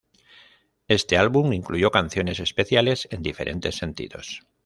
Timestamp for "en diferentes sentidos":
3.11-4.47